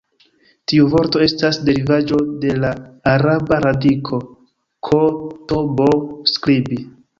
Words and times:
Tiu 0.71 0.85
vorto 0.93 1.19
estas 1.25 1.59
derivaĵo 1.67 2.21
de 2.45 2.55
la 2.63 2.71
araba 3.13 3.61
radiko 3.67 4.21
"k-t-b" 4.91 5.89
'skribi'. 6.35 6.83